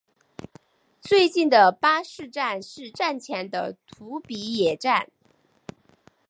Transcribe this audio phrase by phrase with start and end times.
[0.99, 5.07] 最近的巴士站是站前的土笔野站。